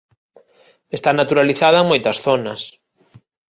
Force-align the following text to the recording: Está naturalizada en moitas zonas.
Está 0.97 1.09
naturalizada 1.13 1.77
en 1.81 1.89
moitas 1.91 2.17
zonas. 2.25 2.61